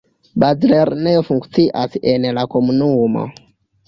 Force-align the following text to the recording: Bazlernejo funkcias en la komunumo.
Bazlernejo 0.43 1.21
funkcias 1.27 1.97
en 2.13 2.25
la 2.39 2.47
komunumo. 2.55 3.27